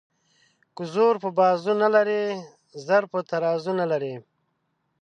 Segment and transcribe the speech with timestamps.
[0.37, 2.23] ـ که زور په بازو نه لري
[2.87, 4.15] زر په ترازو نه لري.